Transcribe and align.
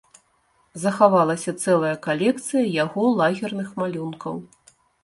Захавалася 0.83 1.53
цэлая 1.65 1.93
калекцыя 2.09 2.65
яго 2.83 3.03
лагерных 3.21 3.69
малюнкаў. 3.85 4.35